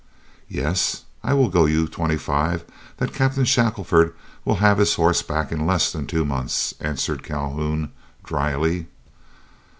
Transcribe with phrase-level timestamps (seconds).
[0.49, 2.65] "Yes, I will go you twenty five
[2.97, 7.91] that Captain Shackelford will have his horse back in less than two months," answered Calhoun,
[8.23, 8.87] dryly.